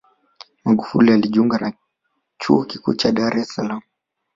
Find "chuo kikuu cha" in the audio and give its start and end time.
2.37-3.11